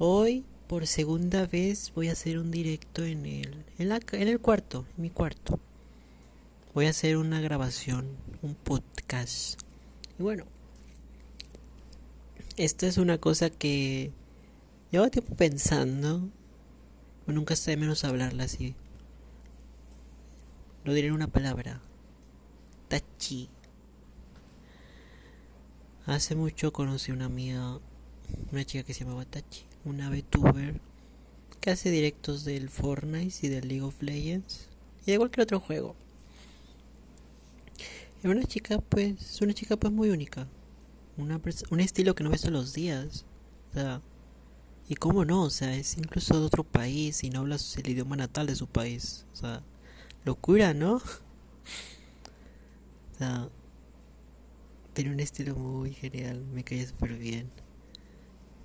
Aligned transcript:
Hoy, 0.00 0.44
por 0.68 0.86
segunda 0.86 1.44
vez, 1.46 1.90
voy 1.92 2.08
a 2.08 2.12
hacer 2.12 2.38
un 2.38 2.52
directo 2.52 3.04
en 3.04 3.26
el, 3.26 3.64
en, 3.78 3.88
la, 3.88 3.98
en 4.12 4.28
el 4.28 4.38
cuarto, 4.38 4.86
en 4.96 5.02
mi 5.02 5.10
cuarto. 5.10 5.58
Voy 6.72 6.86
a 6.86 6.90
hacer 6.90 7.16
una 7.16 7.40
grabación, 7.40 8.06
un 8.40 8.54
podcast. 8.54 9.60
Y 10.16 10.22
bueno, 10.22 10.44
esta 12.56 12.86
es 12.86 12.96
una 12.96 13.18
cosa 13.18 13.50
que 13.50 14.12
llevo 14.92 15.10
tiempo 15.10 15.34
pensando. 15.34 16.28
nunca 17.26 17.54
está 17.54 17.72
de 17.72 17.78
menos 17.78 18.04
hablarla 18.04 18.44
así. 18.44 18.76
Lo 20.84 20.92
diré 20.92 21.08
en 21.08 21.14
una 21.14 21.26
palabra. 21.26 21.80
Tachi. 22.86 23.48
Hace 26.06 26.36
mucho 26.36 26.72
conocí 26.72 27.10
una 27.10 27.24
amiga, 27.24 27.80
una 28.52 28.64
chica 28.64 28.84
que 28.84 28.94
se 28.94 29.02
llamaba 29.02 29.24
Tachi 29.24 29.67
una 29.88 30.10
VTuber 30.10 30.80
que 31.60 31.70
hace 31.70 31.90
directos 31.90 32.44
del 32.44 32.68
Fortnite 32.68 33.46
y 33.46 33.48
del 33.48 33.68
League 33.68 33.82
of 33.82 34.02
Legends 34.02 34.68
y 35.06 35.12
de 35.12 35.18
cualquier 35.18 35.44
otro 35.44 35.60
juego. 35.60 35.96
Es 38.22 38.30
una 38.30 38.44
chica 38.44 38.78
pues, 38.78 39.40
una 39.40 39.54
chica 39.54 39.76
pues 39.76 39.92
muy 39.92 40.10
única. 40.10 40.46
Una 41.16 41.40
un 41.70 41.80
estilo 41.80 42.14
que 42.14 42.24
no 42.24 42.30
ves 42.30 42.42
todos 42.42 42.52
los 42.52 42.72
días. 42.72 43.24
O 43.70 43.74
sea, 43.74 44.02
y 44.88 44.94
cómo 44.94 45.24
no, 45.24 45.42
o 45.42 45.50
sea, 45.50 45.74
es 45.74 45.96
incluso 45.98 46.38
de 46.38 46.46
otro 46.46 46.64
país 46.64 47.22
y 47.22 47.30
no 47.30 47.40
hablas 47.40 47.76
el 47.76 47.88
idioma 47.88 48.16
natal 48.16 48.46
de 48.46 48.56
su 48.56 48.66
país. 48.66 49.26
O 49.32 49.36
sea, 49.36 49.62
locura, 50.24 50.74
¿no? 50.74 51.00
O 53.14 53.18
sea, 53.18 53.48
tiene 54.92 55.10
un 55.10 55.18
estilo 55.18 55.56
muy 55.56 55.92
genial, 55.92 56.44
me 56.54 56.62
cae 56.62 56.86
súper 56.86 57.18
bien. 57.18 57.50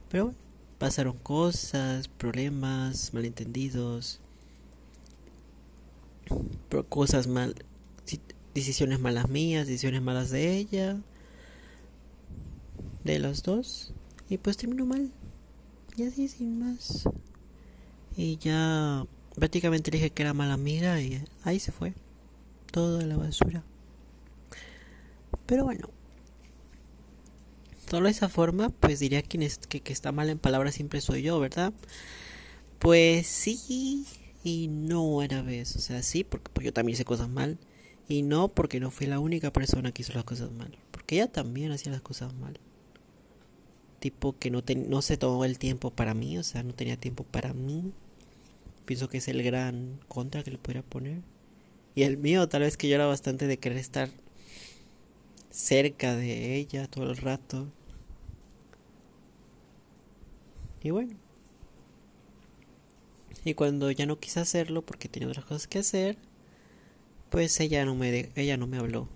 Pero 0.09 0.26
bueno, 0.26 0.40
pasaron 0.84 1.18
cosas, 1.18 2.10
problemas, 2.10 3.14
malentendidos, 3.14 4.20
cosas 6.90 7.28
mal, 7.28 7.56
decisiones 8.53 9.00
malas 9.00 9.30
mías, 9.30 9.66
decisiones 9.66 10.02
malas 10.02 10.30
de 10.30 10.58
ella, 10.58 10.98
de 13.06 13.20
los 13.20 13.44
dos, 13.44 13.94
y 14.28 14.38
pues 14.40 14.58
terminó 14.58 14.86
mal, 14.86 15.14
y 15.95 16.03
así 16.03 16.28
sin 16.28 16.59
más. 16.59 17.08
Y 18.18 18.36
ya 18.40 19.08
prácticamente 19.36 19.90
dije 19.90 20.09
que 20.09 20.23
era 20.23 20.34
mala 20.34 20.56
amiga 20.56 21.00
y 21.00 21.23
ahí 21.45 21.62
se 21.62 21.72
fue, 21.72 21.94
toda 22.73 23.06
la 23.06 23.16
basura. 23.16 23.64
Pero 25.45 25.64
bueno. 25.64 26.03
Solo 27.94 28.09
esa 28.09 28.27
forma, 28.27 28.69
pues 28.69 28.97
diría 28.97 29.22
que, 29.22 29.38
que, 29.69 29.94
está 29.94 30.11
mal 30.11 30.27
en 30.27 30.39
palabras 30.39 30.73
siempre 30.73 30.99
soy 30.99 31.22
yo, 31.22 31.39
¿verdad? 31.39 31.73
Pues 32.80 33.27
sí 33.27 34.08
y 34.44 34.67
no 34.67 35.22
a 35.22 35.27
la 35.27 35.44
vez. 35.44 35.75
O 35.75 35.80
sea, 35.80 36.02
sí, 36.02 36.23
porque 36.23 36.50
pues, 36.52 36.66
yo 36.66 36.73
también 36.73 36.95
hice 36.95 37.05
cosas 37.05 37.30
mal. 37.30 37.59
Y 38.08 38.23
no 38.23 38.47
porque 38.47 38.80
no 38.80 38.89
fui 38.89 39.05
la 39.05 39.19
única 39.19 39.53
persona 39.53 39.91
que 39.91 40.02
hizo 40.02 40.11
las 40.13 40.23
cosas 40.23 40.52
mal. 40.52 40.75
Porque 40.89 41.17
ella 41.17 41.31
también 41.31 41.72
hacía 41.72 41.91
las 41.91 42.02
cosas 42.02 42.33
mal. 42.33 42.59
Tipo 44.00 44.39
que 44.39 44.50
no, 44.50 44.63
no 44.88 45.03
se 45.03 45.17
tomó 45.17 45.45
el 45.45 45.59
tiempo 45.59 45.91
para 45.91 46.16
mí, 46.16 46.39
o 46.39 46.44
sea, 46.44 46.63
no 46.63 46.73
tenía 46.73 46.97
tiempo 46.97 47.25
para 47.25 47.53
mí. 47.53 47.91
Pienso 48.85 49.07
que 49.07 49.19
es 49.19 49.28
el 49.28 49.44
gran 49.44 50.00
contra 50.07 50.41
que 50.41 50.50
le 50.50 50.57
podría 50.57 50.81
poner. 50.81 51.22
Y 51.94 52.02
el 52.02 52.17
mío, 52.17 52.50
tal 52.50 52.63
vez 52.63 52.75
que 52.75 52.88
yo 52.88 52.95
era 52.95 53.05
bastante 53.05 53.45
de 53.45 53.59
querer 53.59 53.78
estar 53.78 54.09
cerca 55.52 56.16
de 56.16 56.55
ella 56.55 56.88
todo 56.88 57.11
el 57.11 57.17
rato. 57.17 57.67
Y 60.84 60.92
bueno. 60.92 61.16
Y 63.45 63.56
cuando 63.56 63.89
ya 63.92 64.06
no 64.06 64.20
quise 64.20 64.39
hacerlo 64.39 64.84
porque 64.84 65.09
tenía 65.09 65.30
otras 65.30 65.45
cosas 65.45 65.67
que 65.67 65.80
hacer, 65.80 66.17
pues 67.30 67.59
ella 67.59 67.86
no 67.86 67.95
me 67.95 68.31
ella 68.36 68.58
no 68.58 68.68
me 68.68 68.78
habló. 68.78 69.07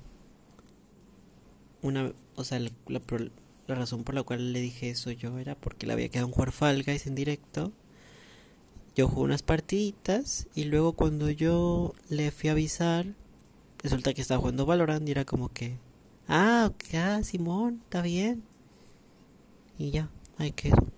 Una, 1.82 2.14
o 2.36 2.44
sea, 2.44 2.60
la, 2.60 2.72
la, 2.88 3.76
razón 3.76 4.04
por 4.04 4.16
la 4.16 4.24
cual 4.24 4.54
le 4.54 4.60
dije 4.60 4.90
eso 4.90 5.12
yo 5.12 5.38
era 5.40 5.56
porque 5.56 5.86
le 5.86 5.94
había 5.94 6.10
quedado 6.10 6.28
un 6.28 6.34
jugar 6.34 6.52
Fall 6.52 6.84
en 6.88 7.16
directo. 7.16 7.72
Yo 8.96 9.08
jugué 9.08 9.26
unas 9.26 9.44
partiditas 9.44 10.48
y 10.56 10.64
luego 10.66 10.94
cuando 10.94 11.30
yo 11.30 11.94
le 12.10 12.32
fui 12.32 12.50
a 12.50 12.54
avisar, 12.54 13.06
resulta 13.84 14.14
que 14.14 14.22
estaba 14.22 14.40
jugando 14.40 14.66
Valorant 14.66 15.08
y 15.08 15.12
era 15.12 15.24
como 15.24 15.50
que, 15.54 15.78
ah, 16.28 16.72
ok, 16.72 16.96
ah, 16.96 17.22
Simón, 17.24 17.82
está 17.84 18.02
bien. 18.02 18.44
Y 19.78 19.92
ya, 19.92 20.10
ahí 20.38 20.52
quedó. 20.52 20.97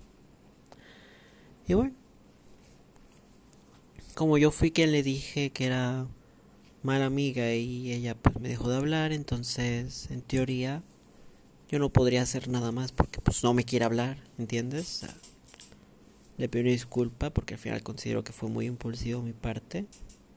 Y 1.70 1.76
bueno, 1.76 1.94
como 4.16 4.40
yo 4.40 4.50
fui 4.50 4.72
quien 4.72 4.92
le 4.92 5.04
dije 5.04 5.52
que 5.52 5.68
era 5.68 6.08
mala 6.82 7.06
amiga 7.06 7.54
y 7.54 7.94
ella 7.94 8.16
pues 8.16 8.40
me 8.40 8.50
dejó 8.50 8.70
de 8.70 8.78
hablar, 8.78 9.14
entonces 9.14 10.10
en 10.10 10.24
teoría 10.24 10.82
yo 11.70 11.78
no 11.78 11.90
podría 11.90 12.24
hacer 12.24 12.48
nada 12.48 12.72
más 12.72 12.92
porque 12.92 13.22
pues 13.22 13.44
no 13.44 13.54
me 13.54 13.66
quiere 13.66 13.86
hablar, 13.86 14.18
¿entiendes? 14.40 15.06
le 16.40 16.50
pido 16.50 16.64
disculpa 16.64 17.30
porque 17.30 17.54
al 17.54 17.60
final 17.60 17.84
considero 17.84 18.24
que 18.24 18.34
fue 18.34 18.50
muy 18.50 18.66
impulsivo 18.66 19.22
mi 19.22 19.34
parte. 19.34 19.86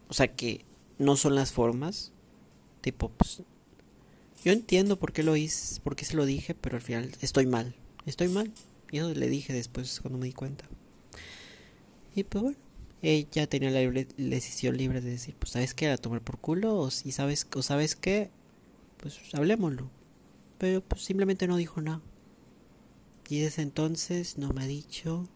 O 0.09 0.15
sea 0.15 0.29
que 0.29 0.67
no 0.99 1.17
son 1.17 1.35
las 1.35 1.53
formas. 1.53 2.13
Tipo, 2.83 3.09
pues 3.09 3.43
yo 4.45 4.53
entiendo 4.53 4.99
por 4.99 5.15
qué 5.15 5.23
lo 5.23 5.35
hice, 5.35 5.81
por 5.81 5.97
qué 5.97 6.05
se 6.05 6.15
lo 6.15 6.27
dije, 6.27 6.55
pero 6.55 6.77
al 6.77 6.83
final 6.83 7.11
estoy 7.23 7.47
mal. 7.47 7.75
Estoy 8.05 8.29
mal. 8.29 8.53
Y 8.91 8.99
eso 8.99 9.15
le 9.15 9.29
dije 9.31 9.55
después 9.55 10.01
cuando 10.01 10.19
me 10.19 10.27
di 10.27 10.35
cuenta. 10.35 10.67
Y 12.15 12.25
pues 12.25 12.43
bueno, 12.43 12.59
ella 13.01 13.47
tenía 13.49 13.71
la 13.71 13.81
decisión 13.81 14.77
libre 14.77 15.01
de 15.01 15.11
decir, 15.11 15.35
pues 15.39 15.53
sabes 15.53 15.75
qué, 15.75 15.89
a 15.89 15.97
tomar 15.97 16.21
por 16.21 16.39
culo, 16.39 16.77
o 16.77 16.91
si 16.91 17.11
sabes, 17.11 17.47
o 17.55 17.63
sabes 17.63 17.97
qué, 17.97 18.31
pues 18.99 19.19
hablemoslo. 19.35 19.91
Pero 20.59 20.83
pues 20.83 21.03
simplemente 21.03 21.47
no 21.49 21.57
dijo 21.57 21.81
nada. 21.81 22.01
Y 23.29 23.41
desde 23.41 23.63
entonces 23.63 24.39
no 24.39 24.51
me 24.51 24.63
ha 24.63 24.67
dicho 24.67 25.29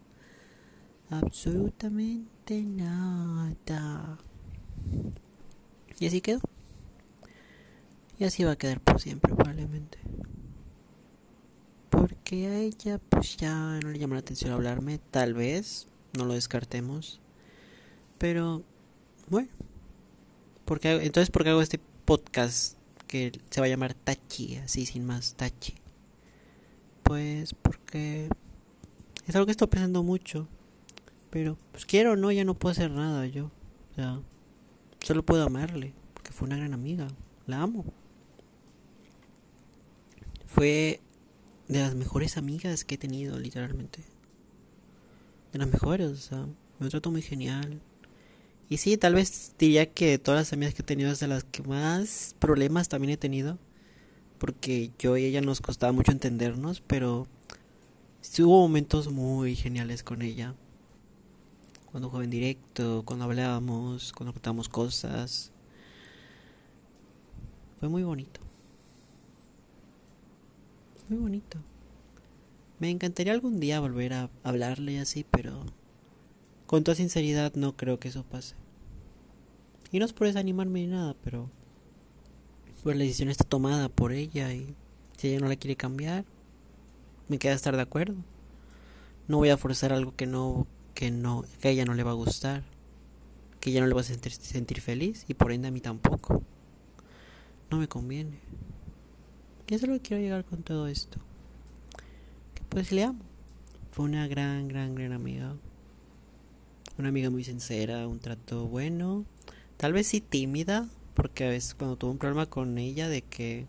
absolutamente 1.09 2.61
nada. 2.61 4.19
Y 5.99 6.05
así 6.05 6.21
quedó. 6.21 6.41
Y 8.19 8.23
así 8.23 8.43
va 8.43 8.51
a 8.51 8.57
quedar 8.57 8.79
por 8.81 9.01
siempre 9.01 9.33
probablemente. 9.33 9.97
Porque 11.89 12.47
a 12.47 12.59
ella 12.59 12.99
pues 13.09 13.35
ya 13.37 13.79
no 13.81 13.89
le 13.89 13.99
llama 13.99 14.15
la 14.15 14.21
atención 14.21 14.51
hablarme, 14.51 14.99
tal 15.11 15.33
vez 15.33 15.87
no 16.17 16.25
lo 16.25 16.33
descartemos. 16.33 17.21
Pero, 18.17 18.63
bueno, 19.29 19.49
porque, 20.65 20.91
entonces, 20.91 21.29
¿por 21.29 21.43
qué 21.43 21.51
hago 21.51 21.61
este 21.61 21.79
podcast 22.05 22.77
que 23.07 23.31
se 23.49 23.61
va 23.61 23.67
a 23.67 23.69
llamar 23.69 23.93
Tachi, 23.93 24.57
así 24.57 24.85
sin 24.85 25.05
más, 25.05 25.35
Tachi? 25.35 25.75
Pues 27.03 27.53
porque 27.53 28.27
es 29.25 29.35
algo 29.35 29.45
que 29.45 29.51
estoy 29.51 29.67
pensando 29.67 30.03
mucho. 30.03 30.47
Pero, 31.29 31.57
pues 31.71 31.85
quiero 31.85 32.13
o 32.13 32.15
no, 32.15 32.31
ya 32.31 32.43
no 32.43 32.55
puedo 32.55 32.71
hacer 32.71 32.91
nada 32.91 33.27
yo. 33.27 33.51
O 33.91 33.95
sea, 33.95 34.19
solo 34.99 35.23
puedo 35.23 35.45
amarle, 35.45 35.93
porque 36.13 36.31
fue 36.31 36.47
una 36.47 36.57
gran 36.57 36.73
amiga. 36.73 37.07
La 37.45 37.61
amo. 37.61 37.85
Fue 40.47 40.99
de 41.67 41.79
las 41.79 41.95
mejores 41.95 42.37
amigas 42.37 42.83
que 42.83 42.95
he 42.95 42.97
tenido, 42.97 43.37
literalmente 43.37 44.16
de 45.51 45.59
las 45.59 45.67
mejores, 45.67 46.11
o 46.11 46.15
sea, 46.15 46.45
me 46.79 46.89
trato 46.89 47.11
muy 47.11 47.21
genial. 47.21 47.81
Y 48.69 48.77
sí, 48.77 48.97
tal 48.97 49.15
vez 49.15 49.53
diría 49.57 49.91
que 49.91 50.17
todas 50.17 50.41
las 50.41 50.53
amigas 50.53 50.73
que 50.73 50.81
he 50.81 50.85
tenido 50.85 51.11
es 51.11 51.19
de 51.19 51.27
las 51.27 51.45
que 51.45 51.63
más 51.63 52.35
problemas 52.39 52.89
también 52.89 53.11
he 53.11 53.17
tenido. 53.17 53.57
Porque 54.39 54.91
yo 54.99 55.17
y 55.17 55.25
ella 55.25 55.41
nos 55.41 55.61
costaba 55.61 55.91
mucho 55.93 56.11
entendernos, 56.11 56.81
pero 56.81 57.27
sí 58.21 58.43
hubo 58.43 58.61
momentos 58.61 59.11
muy 59.11 59.55
geniales 59.55 60.03
con 60.03 60.21
ella. 60.21 60.53
Cuando 61.91 62.09
jugaba 62.09 62.25
en 62.25 62.31
directo, 62.31 63.03
cuando 63.05 63.25
hablábamos, 63.25 64.13
cuando 64.13 64.33
contábamos 64.33 64.69
cosas. 64.69 65.51
Fue 67.79 67.89
muy 67.89 68.03
bonito. 68.03 68.41
Muy 71.09 71.19
bonito. 71.19 71.57
Me 72.79 72.91
encantaría 72.91 73.33
algún 73.33 73.59
día 73.59 73.79
volver 73.79 74.13
a 74.13 74.29
hablarle 74.43 74.99
así, 74.99 75.25
pero 75.31 75.65
con 76.67 76.83
toda 76.83 76.93
sinceridad 76.93 77.55
no 77.55 77.75
creo 77.75 77.99
que 77.99 78.09
eso 78.09 78.23
pase. 78.23 78.55
Y 79.91 79.97
no 79.97 80.05
es 80.05 80.13
por 80.13 80.27
desanimarme 80.27 80.81
ni 80.81 80.87
nada, 80.87 81.15
pero 81.23 81.49
pues 82.83 82.95
la 82.95 83.03
decisión 83.03 83.29
está 83.29 83.45
tomada 83.45 83.89
por 83.89 84.11
ella 84.11 84.53
y 84.53 84.75
si 85.17 85.29
ella 85.29 85.39
no 85.39 85.47
la 85.47 85.55
quiere 85.55 85.75
cambiar, 85.75 86.25
me 87.27 87.39
queda 87.39 87.53
estar 87.53 87.75
de 87.75 87.81
acuerdo. 87.81 88.15
No 89.27 89.37
voy 89.37 89.49
a 89.49 89.57
forzar 89.57 89.91
algo 89.91 90.15
que 90.15 90.27
no 90.27 90.67
que 90.93 91.09
no 91.09 91.45
que 91.59 91.69
a 91.69 91.71
ella 91.71 91.85
no 91.85 91.95
le 91.95 92.03
va 92.03 92.11
a 92.11 92.15
gustar, 92.15 92.63
que 93.59 93.71
ella 93.71 93.81
no 93.81 93.87
le 93.87 93.95
va 93.95 94.01
a 94.01 94.03
sentir, 94.03 94.33
sentir 94.33 94.81
feliz 94.81 95.25
y 95.27 95.33
por 95.33 95.51
ende 95.51 95.69
a 95.69 95.71
mí 95.71 95.81
tampoco. 95.81 96.43
No 97.71 97.77
me 97.79 97.87
conviene. 97.87 98.39
Y 99.67 99.73
eso 99.73 99.85
es 99.85 99.91
lo 99.91 99.95
que 99.95 100.09
quiero 100.09 100.21
llegar 100.21 100.45
con 100.45 100.61
todo 100.61 100.87
esto 100.87 101.26
pues 102.77 102.91
le 102.91 103.05
amo. 103.05 103.25
fue 103.89 104.05
una 104.05 104.27
gran, 104.27 104.67
gran, 104.67 104.93
gran 104.93 105.11
amiga. 105.11 105.55
Una 106.99 107.09
amiga 107.09 107.31
muy 107.31 107.43
sincera, 107.43 108.07
un 108.07 108.19
trato 108.19 108.67
bueno. 108.67 109.25
Tal 109.77 109.93
vez 109.93 110.05
sí 110.05 110.21
tímida, 110.21 110.87
porque 111.15 111.45
a 111.45 111.49
veces 111.49 111.73
cuando 111.73 111.95
tuve 111.95 112.11
un 112.11 112.19
problema 112.19 112.45
con 112.45 112.77
ella 112.77 113.09
de 113.09 113.23
que 113.23 113.65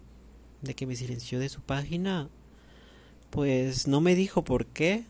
de 0.61 0.75
que 0.75 0.87
me 0.87 0.95
silenció 0.95 1.39
de 1.39 1.49
su 1.49 1.63
página, 1.63 2.29
pues 3.31 3.89
no 3.89 4.03
me 4.03 4.15
dijo 4.15 4.45
por 4.45 4.67
qué, 4.67 5.05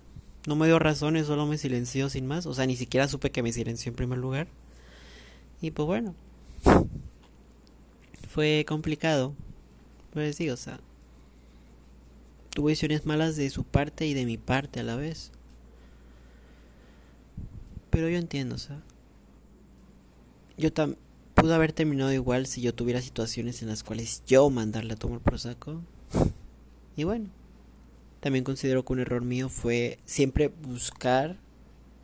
no 0.46 0.54
me 0.54 0.68
dio 0.68 0.78
razones, 0.78 1.26
solo 1.26 1.46
me 1.46 1.58
silenció 1.58 2.08
sin 2.08 2.24
más, 2.24 2.46
o 2.46 2.54
sea, 2.54 2.66
ni 2.66 2.76
siquiera 2.76 3.08
supe 3.08 3.32
que 3.32 3.42
me 3.42 3.52
silenció 3.52 3.90
en 3.90 3.96
primer 3.96 4.20
lugar. 4.20 4.46
Y 5.60 5.72
pues 5.72 5.86
bueno, 5.86 6.14
fue 8.28 8.64
complicado. 8.68 9.34
Pues 10.12 10.36
sí, 10.36 10.50
o 10.50 10.56
sea, 10.56 10.78
tuve 12.58 12.72
decisiones 12.72 13.06
malas 13.06 13.36
de 13.36 13.48
su 13.50 13.62
parte 13.62 14.04
y 14.04 14.14
de 14.14 14.26
mi 14.26 14.36
parte 14.36 14.80
a 14.80 14.82
la 14.82 14.96
vez. 14.96 15.30
Pero 17.88 18.08
yo 18.08 18.18
entiendo, 18.18 18.56
o 18.56 18.58
sea, 18.58 18.82
yo 20.56 20.72
también 20.72 20.98
pudo 21.34 21.54
haber 21.54 21.72
terminado 21.72 22.12
igual 22.12 22.48
si 22.48 22.60
yo 22.60 22.74
tuviera 22.74 23.00
situaciones 23.00 23.62
en 23.62 23.68
las 23.68 23.84
cuales 23.84 24.24
yo 24.26 24.50
mandarle 24.50 24.94
a 24.94 24.96
tomar 24.96 25.20
por 25.20 25.38
saco. 25.38 25.82
Y 26.96 27.04
bueno, 27.04 27.28
también 28.18 28.42
considero 28.42 28.84
que 28.84 28.92
un 28.92 28.98
error 28.98 29.22
mío 29.22 29.48
fue 29.48 30.00
siempre 30.04 30.48
buscar 30.48 31.36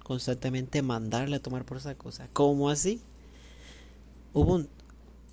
constantemente 0.05 0.83
mandarle 0.83 1.35
a 1.35 1.43
tomar 1.43 1.65
por 1.65 1.81
saco. 1.81 2.11
O 2.11 2.13
sea, 2.13 2.29
¿cómo 2.33 2.71
así? 2.71 3.01
Hubo 4.33 4.55
un... 4.55 4.69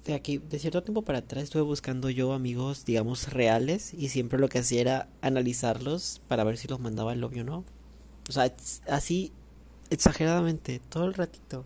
De 0.06 0.16
aquí, 0.16 0.40
de 0.40 0.58
cierto 0.58 0.82
tiempo 0.82 1.04
para 1.04 1.20
atrás 1.20 1.44
estuve 1.44 1.62
buscando 1.62 2.10
yo 2.10 2.34
amigos, 2.34 2.86
digamos, 2.86 3.32
reales 3.32 3.94
y 3.94 4.10
siempre 4.10 4.40
lo 4.40 4.50
que 4.50 4.60
hacía 4.60 4.82
era 4.82 5.10
analizarlos 5.22 6.22
para 6.28 6.44
ver 6.44 6.58
si 6.58 6.68
los 6.68 6.80
mandaba 6.80 7.14
el 7.14 7.20
novio 7.20 7.44
o 7.44 7.46
no. 7.46 7.64
O 8.28 8.32
sea, 8.32 8.52
así 8.88 9.32
exageradamente, 9.92 10.82
todo 10.90 11.06
el 11.06 11.14
ratito. 11.14 11.66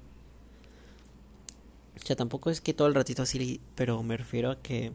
O 1.95 2.05
sea, 2.05 2.17
tampoco 2.17 2.49
es 2.49 2.59
que 2.59 2.73
todo 2.73 2.87
el 2.89 2.95
ratito 2.95 3.23
así, 3.23 3.61
pero 3.75 4.03
me 4.03 4.17
refiero 4.17 4.51
a 4.51 4.61
que 4.61 4.91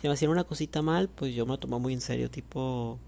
si 0.00 0.06
me 0.06 0.14
hacían 0.14 0.30
una 0.30 0.44
cosita 0.44 0.82
mal, 0.82 1.08
pues 1.08 1.34
yo 1.34 1.46
me 1.46 1.52
lo 1.52 1.58
tomaba 1.58 1.82
muy 1.82 1.94
en 1.94 2.00
serio, 2.00 2.30
tipo, 2.30 2.98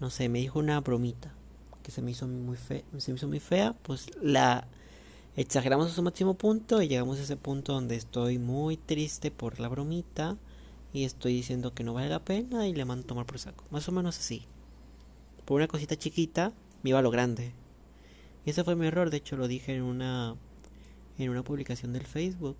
no 0.00 0.08
sé, 0.10 0.28
me 0.30 0.38
dijo 0.38 0.58
una 0.58 0.80
bromita 0.80 1.34
que 1.82 1.92
se 1.92 2.02
me 2.02 2.10
hizo 2.10 2.26
muy 2.26 2.56
se 2.56 2.82
me 3.12 3.16
hizo 3.16 3.28
muy 3.28 3.38
fea, 3.38 3.72
pues 3.82 4.10
la 4.20 4.66
exageramos 5.36 5.90
a 5.90 5.94
su 5.94 6.02
máximo 6.02 6.34
punto 6.34 6.80
y 6.80 6.88
llegamos 6.88 7.18
a 7.18 7.22
ese 7.22 7.36
punto 7.36 7.74
donde 7.74 7.94
estoy 7.94 8.38
muy 8.38 8.78
triste 8.78 9.30
por 9.30 9.60
la 9.60 9.68
bromita 9.68 10.36
y 10.92 11.04
estoy 11.04 11.34
diciendo 11.34 11.74
que 11.74 11.84
no 11.84 11.92
vale 11.92 12.08
la 12.08 12.24
pena 12.24 12.66
y 12.66 12.74
le 12.74 12.86
mando 12.86 13.04
a 13.04 13.06
tomar 13.06 13.26
por 13.26 13.38
saco, 13.38 13.64
más 13.70 13.86
o 13.88 13.92
menos 13.92 14.18
así. 14.18 14.44
Por 15.44 15.56
una 15.56 15.68
cosita 15.68 15.96
chiquita 15.96 16.52
me 16.82 16.90
iba 16.90 16.98
a 16.98 17.02
lo 17.02 17.10
grande. 17.10 17.52
Y 18.46 18.50
ese 18.50 18.64
fue 18.64 18.76
mi 18.76 18.86
error, 18.86 19.10
de 19.10 19.18
hecho 19.18 19.36
lo 19.36 19.46
dije 19.46 19.76
en 19.76 19.82
una 19.82 20.36
en 21.18 21.30
una 21.30 21.42
publicación 21.42 21.92
del 21.92 22.06
Facebook. 22.06 22.56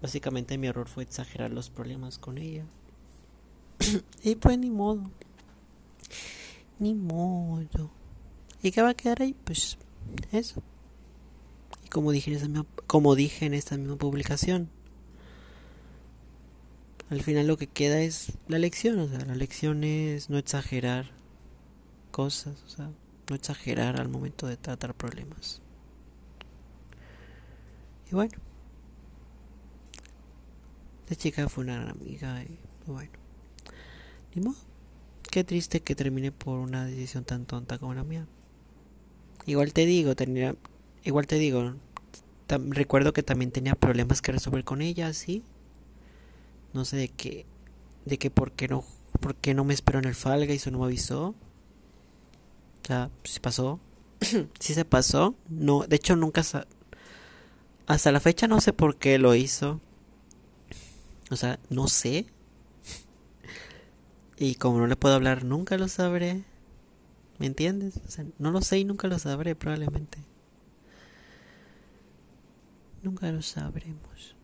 Básicamente 0.00 0.58
mi 0.58 0.68
error 0.68 0.88
fue 0.88 1.02
exagerar 1.02 1.50
los 1.50 1.70
problemas 1.70 2.18
con 2.18 2.38
ella. 2.38 2.64
y 4.22 4.36
pues 4.36 4.58
ni 4.58 4.70
modo. 4.70 5.10
Ni 6.78 6.94
modo. 6.94 7.90
¿Y 8.62 8.70
qué 8.70 8.82
va 8.82 8.90
a 8.90 8.94
quedar 8.94 9.22
ahí? 9.22 9.34
Pues 9.44 9.78
eso. 10.32 10.62
Como 11.94 12.10
dije 12.10 12.32
en, 12.32 12.38
esa 12.38 12.48
misma, 12.48 12.66
como 12.88 13.14
dije 13.14 13.46
en 13.46 13.54
esta 13.54 13.76
misma 13.76 13.94
publicación, 13.94 14.68
al 17.08 17.22
final 17.22 17.46
lo 17.46 17.56
que 17.56 17.68
queda 17.68 18.00
es 18.00 18.32
la 18.48 18.58
lección. 18.58 18.98
O 18.98 19.06
sea, 19.06 19.20
la 19.24 19.36
lección 19.36 19.84
es 19.84 20.28
no 20.28 20.36
exagerar 20.36 21.12
cosas. 22.10 22.64
O 22.66 22.68
sea, 22.68 22.90
no 23.30 23.36
exagerar 23.36 24.00
al 24.00 24.08
momento 24.08 24.48
de 24.48 24.56
tratar 24.56 24.92
problemas. 24.94 25.62
Y 28.10 28.16
bueno, 28.16 28.34
la 31.08 31.14
chica 31.14 31.48
fue 31.48 31.62
una 31.62 31.76
gran 31.76 31.90
amiga 31.90 32.42
y 32.42 32.58
bueno, 32.88 33.12
ni 34.34 34.42
modo. 34.42 34.56
Qué 35.30 35.44
triste 35.44 35.80
que 35.80 35.94
termine 35.94 36.32
por 36.32 36.58
una 36.58 36.86
decisión 36.86 37.22
tan 37.22 37.46
tonta 37.46 37.78
como 37.78 37.94
la 37.94 38.02
mía. 38.02 38.26
Igual 39.46 39.72
te 39.72 39.86
digo, 39.86 40.16
tenía, 40.16 40.56
igual 41.04 41.26
te 41.26 41.36
digo, 41.36 41.74
recuerdo 42.48 43.12
que 43.12 43.22
también 43.22 43.50
tenía 43.50 43.74
problemas 43.74 44.22
que 44.22 44.32
resolver 44.32 44.64
con 44.64 44.82
ella, 44.82 45.12
sí. 45.12 45.42
No 46.72 46.84
sé 46.84 46.96
de 46.96 47.08
qué, 47.08 47.46
de 48.04 48.18
que 48.18 48.30
por 48.30 48.52
qué 48.52 48.68
no, 48.68 48.84
por 49.20 49.36
qué 49.36 49.54
no 49.54 49.64
me 49.64 49.74
esperó 49.74 49.98
en 49.98 50.06
el 50.06 50.14
Falga 50.14 50.52
y 50.52 50.56
eso 50.56 50.70
no 50.70 50.78
me 50.80 50.86
avisó. 50.86 51.28
O 51.28 52.86
sea, 52.86 53.10
se 53.22 53.40
pasó. 53.40 53.80
sí 54.58 54.74
se 54.74 54.84
pasó. 54.84 55.36
No, 55.48 55.86
de 55.86 55.96
hecho 55.96 56.16
nunca 56.16 56.42
hasta 57.86 58.12
la 58.12 58.20
fecha 58.20 58.48
no 58.48 58.60
sé 58.60 58.72
por 58.72 58.96
qué 58.96 59.18
lo 59.18 59.34
hizo. 59.34 59.80
O 61.30 61.36
sea, 61.36 61.58
no 61.70 61.88
sé. 61.88 62.26
Y 64.36 64.56
como 64.56 64.78
no 64.78 64.86
le 64.86 64.96
puedo 64.96 65.14
hablar, 65.14 65.44
nunca 65.44 65.78
lo 65.78 65.88
sabré. 65.88 66.44
¿Me 67.38 67.46
entiendes? 67.46 68.00
O 68.06 68.10
sea, 68.10 68.24
no 68.38 68.50
lo 68.50 68.62
sé 68.62 68.78
y 68.78 68.84
nunca 68.84 69.08
lo 69.08 69.18
sabré 69.18 69.54
probablemente. 69.54 70.18
Nunca 73.04 73.30
lo 73.30 73.42
sabremos. 73.42 74.34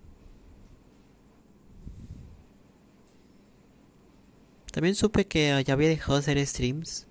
También 4.71 4.95
supe 4.95 5.25
que 5.25 5.65
ya 5.67 5.73
había 5.73 5.89
dejado 5.89 6.15
de 6.15 6.21
hacer 6.21 6.47
streams. 6.47 7.07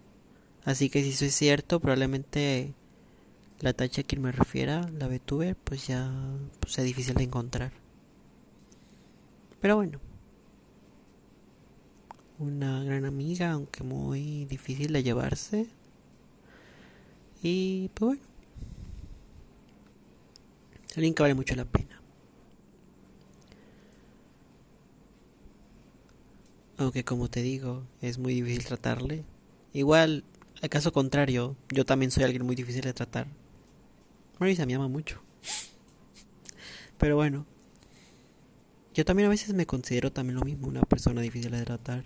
Así 0.63 0.91
que 0.91 1.01
si 1.01 1.09
eso 1.09 1.25
es 1.25 1.33
cierto, 1.33 1.79
probablemente 1.79 2.75
la 3.61 3.73
tacha 3.73 4.01
a 4.01 4.03
quien 4.03 4.21
me 4.21 4.31
refiera, 4.31 4.87
la 4.91 5.07
VTuber, 5.07 5.55
pues 5.55 5.87
ya 5.87 6.11
pues, 6.59 6.77
es 6.77 6.85
difícil 6.85 7.15
de 7.15 7.23
encontrar. 7.23 7.71
Pero 9.59 9.75
bueno, 9.75 9.99
una 12.37 12.83
gran 12.83 13.05
amiga, 13.05 13.53
aunque 13.53 13.83
muy 13.83 14.45
difícil 14.45 14.93
de 14.93 15.01
llevarse. 15.01 15.65
Y 17.41 17.89
pues 17.95 18.19
bueno, 18.19 18.28
alguien 20.95 21.13
que 21.13 21.23
vale 21.23 21.35
mucho 21.35 21.55
la 21.55 21.65
pena. 21.65 22.01
Aunque 26.77 27.03
como 27.03 27.29
te 27.29 27.41
digo, 27.41 27.83
es 28.01 28.17
muy 28.17 28.33
difícil 28.33 28.65
tratarle. 28.65 29.25
Igual, 29.73 30.23
al 30.61 30.69
caso 30.69 30.93
contrario, 30.93 31.55
yo 31.69 31.85
también 31.85 32.09
soy 32.09 32.23
alguien 32.23 32.45
muy 32.45 32.55
difícil 32.55 32.81
de 32.81 32.93
tratar. 32.93 33.27
Marisa 34.39 34.65
me 34.65 34.75
ama 34.75 34.87
mucho. 34.87 35.21
Pero 36.97 37.17
bueno, 37.17 37.45
yo 38.93 39.05
también 39.05 39.27
a 39.27 39.29
veces 39.29 39.53
me 39.53 39.65
considero 39.65 40.11
también 40.11 40.39
lo 40.39 40.45
mismo, 40.45 40.67
una 40.67 40.81
persona 40.81 41.21
difícil 41.21 41.51
de 41.51 41.65
tratar. 41.65 42.05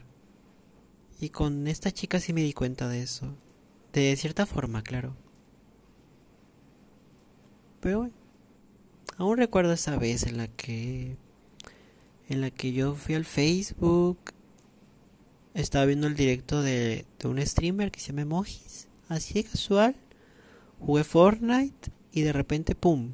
Y 1.20 1.30
con 1.30 1.68
esta 1.68 1.92
chica 1.92 2.20
sí 2.20 2.34
me 2.34 2.42
di 2.42 2.54
cuenta 2.54 2.90
de 2.90 3.02
eso. 3.02 3.36
De 3.94 4.16
cierta 4.16 4.46
forma, 4.46 4.82
claro. 4.82 5.16
Pero 7.80 8.00
bueno, 8.00 8.23
aún 9.18 9.38
recuerdo 9.38 9.74
esa 9.74 9.98
vez 9.98 10.24
en 10.24 10.38
la 10.38 10.48
que 10.48 11.18
en 12.30 12.42
la 12.42 12.52
que 12.52 12.72
yo 12.74 12.96
fui 12.96 13.16
al 13.16 13.26
Facebook 13.26 14.18
estaba 15.54 15.86
viendo 15.86 16.08
el 16.08 16.16
directo 16.16 16.62
de, 16.62 17.06
de 17.20 17.28
un 17.28 17.46
streamer 17.46 17.92
que 17.92 18.00
se 18.00 18.08
llama 18.08 18.26
Mojis, 18.26 18.88
así 19.10 19.44
casual. 19.44 19.96
Jugué 20.80 21.04
Fortnite 21.04 21.92
y 22.12 22.22
de 22.22 22.34
repente, 22.34 22.76
¡pum! 22.76 23.14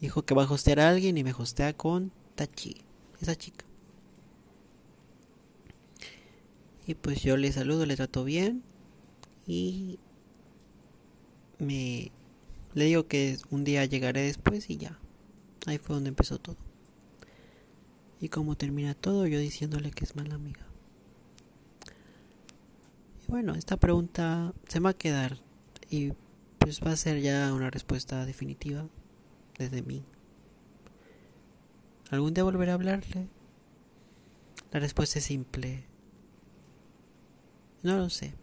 Dijo 0.00 0.22
que 0.22 0.34
va 0.34 0.44
a 0.44 0.50
hostear 0.50 0.80
a 0.80 0.88
alguien 0.88 1.16
y 1.16 1.24
me 1.24 1.32
hostea 1.32 1.72
con 1.74 2.10
Tachi, 2.34 2.76
esa 3.20 3.36
chica. 3.36 3.64
Y 6.86 6.94
pues 6.94 7.22
yo 7.22 7.36
le 7.36 7.52
saludo, 7.52 7.86
le 7.86 7.96
trato 7.96 8.24
bien 8.24 8.62
y 9.46 9.98
me 11.58 12.10
le 12.74 12.84
digo 12.84 13.06
que 13.06 13.36
un 13.50 13.64
día 13.64 13.84
llegaré 13.84 14.22
después 14.22 14.70
y 14.70 14.76
ya. 14.76 14.98
Ahí 15.66 15.78
fue 15.78 15.94
donde 15.94 16.08
empezó 16.08 16.38
todo. 16.38 16.56
Y 18.20 18.28
como 18.28 18.56
termina 18.56 18.94
todo, 18.94 19.26
yo 19.26 19.38
diciéndole 19.38 19.90
que 19.90 20.04
es 20.04 20.16
mala 20.16 20.34
amiga. 20.34 20.66
Y 23.26 23.30
bueno, 23.30 23.54
esta 23.54 23.76
pregunta 23.76 24.52
se 24.68 24.80
va 24.80 24.90
a 24.90 24.94
quedar 24.94 25.38
y 25.88 26.12
pues 26.58 26.80
va 26.80 26.92
a 26.92 26.96
ser 26.96 27.20
ya 27.20 27.52
una 27.54 27.70
respuesta 27.70 28.26
definitiva 28.26 28.86
desde 29.58 29.82
mí. 29.82 30.04
¿Algún 32.10 32.34
día 32.34 32.44
volveré 32.44 32.72
a 32.72 32.74
hablarle? 32.74 33.28
La 34.72 34.80
respuesta 34.80 35.18
es 35.18 35.24
simple. 35.24 35.84
No 37.82 37.96
lo 37.96 38.10
sé. 38.10 38.34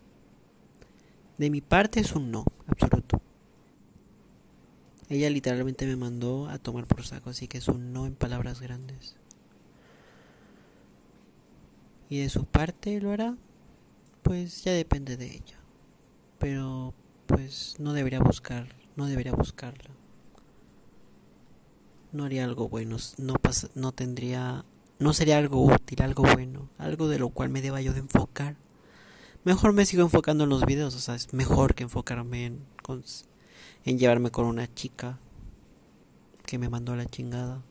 De 1.38 1.50
mi 1.50 1.62
parte 1.62 2.00
es 2.00 2.14
un 2.14 2.32
no, 2.32 2.46
absoluto. 2.68 3.22
Ella 5.10 5.30
literalmente 5.30 5.86
me 5.86 5.96
mandó 5.96 6.50
a 6.50 6.58
tomar 6.58 6.86
por 6.86 7.06
saco, 7.06 7.30
así 7.30 7.48
que 7.48 7.60
es 7.60 7.68
un 7.68 7.94
no 7.94 8.06
en 8.06 8.16
palabras 8.16 8.60
grandes. 8.60 9.16
¿Y 12.10 12.20
de 12.20 12.30
su 12.30 12.46
parte 12.46 13.00
lo 13.02 13.12
hará? 13.12 13.36
Pues 14.24 14.64
ya 14.64 14.74
depende 14.74 15.18
de 15.18 15.28
ella. 15.28 15.58
pero 16.40 16.94
pues 17.26 17.76
no 17.80 17.94
debería 17.94 18.20
buscar, 18.20 18.68
no 18.96 19.06
debería 19.08 19.34
buscarla. 19.34 19.90
No 22.12 22.24
haría 22.24 22.46
algo 22.46 22.70
bueno, 22.70 22.98
no 23.18 23.36
no 23.76 23.92
tendría, 23.92 24.64
no 25.00 25.14
sería 25.14 25.38
algo 25.38 25.66
útil, 25.66 26.02
algo 26.02 26.24
bueno, 26.24 26.70
algo 26.78 27.08
de 27.10 27.20
lo 27.20 27.30
cual 27.30 27.50
me 27.50 27.62
deba 27.62 27.82
yo 27.82 27.94
de 27.94 28.00
enfocar. 28.00 28.56
Mejor 29.44 29.74
me 29.74 29.86
sigo 29.86 30.04
enfocando 30.04 30.46
en 30.46 30.50
los 30.50 30.66
videos, 30.66 30.96
o 30.96 31.00
sea, 31.00 31.16
es 31.16 31.34
mejor 31.34 31.76
que 31.76 31.84
enfocarme 31.84 32.46
en, 32.46 32.66
en 33.86 34.00
llevarme 34.00 34.32
con 34.32 34.46
una 34.46 34.74
chica 34.74 35.20
que 36.46 36.58
me 36.58 36.70
mandó 36.70 36.94
a 36.94 36.98
la 36.98 37.06
chingada. 37.06 37.62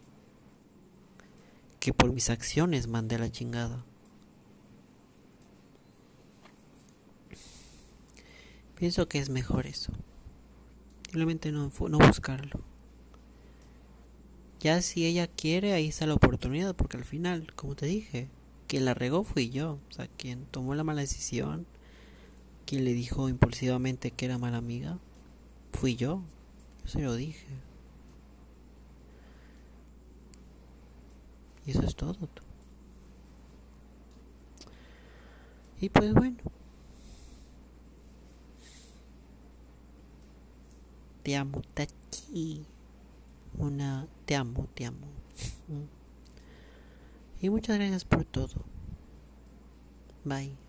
Que 1.80 1.92
por 1.92 2.12
mis 2.12 2.30
acciones 2.30 2.86
mandé 2.86 3.16
a 3.16 3.20
la 3.20 3.30
chingada. 3.30 3.84
Pienso 8.76 9.08
que 9.08 9.18
es 9.18 9.30
mejor 9.30 9.66
eso. 9.66 9.92
Simplemente 11.04 11.50
no, 11.50 11.72
no 11.88 11.98
buscarlo. 11.98 12.60
Ya 14.60 14.82
si 14.82 15.06
ella 15.06 15.26
quiere, 15.26 15.72
ahí 15.72 15.88
está 15.88 16.06
la 16.06 16.14
oportunidad, 16.14 16.74
porque 16.74 16.96
al 16.96 17.04
final, 17.04 17.52
como 17.54 17.74
te 17.74 17.86
dije, 17.86 18.28
quien 18.66 18.84
la 18.84 18.94
regó 18.94 19.22
fui 19.22 19.48
yo. 19.48 19.78
O 19.88 19.92
sea, 19.92 20.08
quien 20.18 20.44
tomó 20.46 20.74
la 20.74 20.84
mala 20.84 21.00
decisión, 21.00 21.66
quien 22.66 22.84
le 22.84 22.92
dijo 22.92 23.28
impulsivamente 23.28 24.10
que 24.10 24.26
era 24.26 24.38
mala 24.38 24.58
amiga, 24.58 24.98
fui 25.76 25.97
yo. 25.97 26.23
Yo 26.83 26.88
se 26.88 27.02
lo 27.02 27.14
dije. 27.14 27.47
Y 31.64 31.71
eso 31.73 31.83
es 31.83 31.95
todo. 31.95 32.16
Y 35.80 35.88
pues 35.88 36.14
bueno. 36.14 36.38
Te 41.23 41.37
amo, 41.37 41.61
Tachi. 41.75 42.64
Una. 43.59 44.06
Te 44.25 44.37
amo, 44.37 44.68
te 44.75 44.87
amo. 44.87 45.06
Y 47.38 47.50
muchas 47.50 47.76
gracias 47.76 48.06
por 48.06 48.25
todo. 48.25 48.64
Bye. 50.25 50.65